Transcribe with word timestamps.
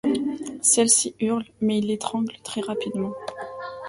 Celle-ci 0.63 1.13
hurle, 1.19 1.45
mais 1.61 1.77
il 1.77 1.85
l'étrangle 1.85 2.33
très 2.43 2.61
rapidement. 2.61 3.13